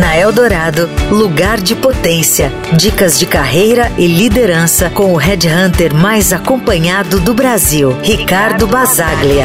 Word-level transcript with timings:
Na 0.00 0.16
Eldorado, 0.16 0.88
lugar 1.10 1.60
de 1.60 1.74
potência. 1.76 2.50
Dicas 2.74 3.18
de 3.18 3.26
carreira 3.26 3.92
e 3.98 4.06
liderança 4.06 4.88
com 4.88 5.12
o 5.12 5.16
headhunter 5.16 5.94
mais 5.94 6.32
acompanhado 6.32 7.20
do 7.20 7.34
Brasil, 7.34 7.94
Ricardo 8.02 8.66
Basaglia. 8.66 9.44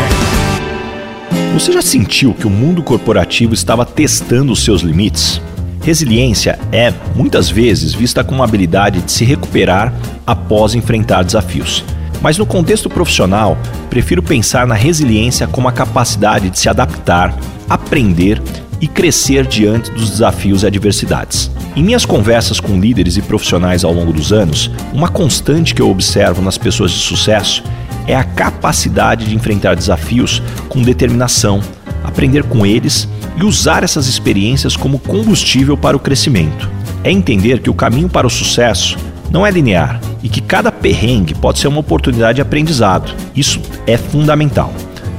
Você 1.54 1.74
já 1.74 1.82
sentiu 1.82 2.34
que 2.34 2.48
o 2.48 2.50
mundo 2.50 2.82
corporativo 2.82 3.54
estava 3.54 3.86
testando 3.86 4.54
os 4.54 4.64
seus 4.64 4.82
limites? 4.82 5.42
Resiliência 5.84 6.58
é, 6.72 6.94
muitas 7.14 7.50
vezes, 7.50 7.94
vista 7.94 8.24
como 8.24 8.40
uma 8.40 8.46
habilidade 8.46 9.02
de 9.02 9.12
se 9.12 9.26
recuperar 9.26 9.94
após 10.26 10.74
enfrentar 10.74 11.24
desafios. 11.24 11.84
Mas 12.22 12.38
no 12.38 12.46
contexto 12.46 12.90
profissional, 12.90 13.58
prefiro 13.90 14.24
pensar 14.24 14.66
na 14.66 14.74
resiliência 14.74 15.48
como 15.48 15.68
a 15.68 15.74
capacidade 15.74 16.50
de 16.50 16.58
se 16.58 16.70
adaptar, 16.70 17.38
aprender 17.70 18.42
e 18.82 18.88
crescer 18.88 19.46
diante 19.46 19.92
dos 19.92 20.10
desafios 20.10 20.64
e 20.64 20.68
adversidades. 20.68 21.52
Em 21.76 21.84
minhas 21.84 22.06
conversas 22.06 22.60
com 22.60 22.80
líderes 22.80 23.18
e 23.18 23.22
profissionais 23.22 23.84
ao 23.84 23.94
longo 23.94 24.14
dos 24.14 24.32
anos, 24.32 24.72
uma 24.94 25.10
constante 25.10 25.74
que 25.74 25.82
eu 25.82 25.90
observo 25.90 26.42
nas 26.42 26.58
pessoas 26.58 26.92
de 26.92 27.00
sucesso 27.00 27.64
é 28.08 28.16
a 28.16 28.24
capacidade 28.24 29.26
de 29.26 29.36
enfrentar 29.36 29.76
desafios 29.76 30.42
com 30.70 30.82
determinação, 30.82 31.62
aprender 32.04 32.44
com 32.44 32.66
eles 32.66 33.08
e 33.38 33.44
usar 33.44 33.84
essas 33.84 34.08
experiências 34.08 34.78
como 34.78 35.00
combustível 35.00 35.76
para 35.76 35.98
o 35.98 36.00
crescimento. 36.00 36.70
É 37.04 37.12
entender 37.12 37.60
que 37.60 37.70
o 37.70 37.74
caminho 37.74 38.10
para 38.10 38.28
o 38.28 38.30
sucesso 38.30 38.98
não 39.30 39.46
é 39.46 39.52
linear 39.52 40.00
e 40.24 40.30
que 40.30 40.42
cada 40.42 40.72
perrengue 40.72 41.36
pode 41.36 41.60
ser 41.60 41.68
uma 41.68 41.80
oportunidade 41.80 42.38
de 42.38 42.42
aprendizado. 42.42 43.14
Isso 43.36 43.60
é 43.86 43.98
fundamental. 43.98 44.74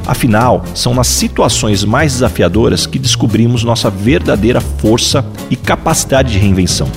Afinal, 0.06 0.64
são 0.72 0.94
nas 0.94 1.08
situações 1.08 1.84
mais 1.84 2.12
desafiadoras 2.12 2.86
que 2.86 2.98
descobrimos 2.98 3.64
nossa 3.64 3.90
verdadeira 3.90 4.60
força 4.60 5.26
e 5.50 5.56
capacidade 5.56 6.32
de 6.32 6.38
reinvenção. 6.38 6.88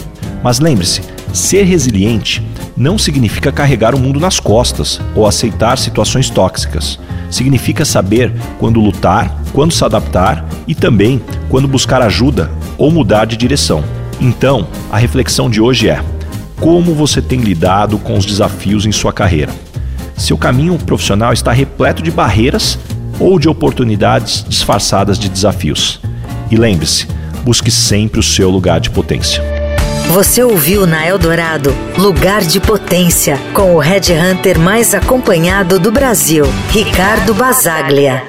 Mas 0.43 0.59
lembre-se, 0.59 1.01
ser 1.33 1.63
resiliente 1.63 2.45
não 2.77 2.97
significa 2.97 3.51
carregar 3.51 3.95
o 3.95 3.99
mundo 3.99 4.19
nas 4.19 4.39
costas 4.39 5.01
ou 5.15 5.25
aceitar 5.25 5.77
situações 5.77 6.29
tóxicas. 6.29 6.99
Significa 7.31 7.83
saber 7.83 8.31
quando 8.59 8.79
lutar, 8.79 9.35
quando 9.53 9.73
se 9.73 9.83
adaptar 9.83 10.47
e 10.67 10.75
também 10.75 11.21
quando 11.49 11.67
buscar 11.67 12.01
ajuda 12.01 12.51
ou 12.77 12.91
mudar 12.91 13.25
de 13.25 13.35
direção. 13.35 13.83
Então, 14.21 14.67
a 14.91 14.97
reflexão 14.97 15.49
de 15.49 15.59
hoje 15.59 15.89
é: 15.89 16.03
como 16.59 16.93
você 16.93 17.21
tem 17.21 17.39
lidado 17.39 17.97
com 17.97 18.17
os 18.17 18.25
desafios 18.25 18.85
em 18.85 18.91
sua 18.91 19.11
carreira? 19.11 19.51
Seu 20.15 20.37
caminho 20.37 20.77
profissional 20.77 21.33
está 21.33 21.51
repleto 21.51 22.01
de 22.01 22.11
barreiras 22.11 22.77
ou 23.19 23.37
de 23.39 23.49
oportunidades 23.49 24.45
disfarçadas 24.47 25.19
de 25.19 25.29
desafios. 25.29 25.99
E 26.49 26.55
lembre-se, 26.55 27.07
busque 27.43 27.69
sempre 27.69 28.19
o 28.19 28.23
seu 28.23 28.49
lugar 28.49 28.79
de 28.79 28.89
potência. 28.89 29.43
Você 30.09 30.41
ouviu 30.41 30.87
na 30.87 31.07
Eldorado 31.07 31.73
Lugar 31.97 32.41
de 32.41 32.59
Potência 32.59 33.37
com 33.53 33.75
o 33.75 33.79
Red 33.79 34.11
Hunter 34.11 34.57
mais 34.57 34.95
acompanhado 34.95 35.77
do 35.77 35.91
Brasil, 35.91 36.45
Ricardo 36.71 37.33
Basaglia. 37.33 38.28